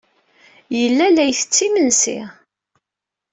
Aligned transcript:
Yella 0.79 1.07
la 1.09 1.23
ittett 1.31 1.55
imensi. 1.67 2.19